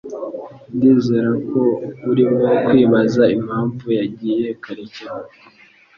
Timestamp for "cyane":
4.97-5.29